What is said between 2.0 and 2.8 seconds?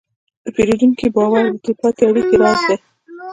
اړیکې راز دی.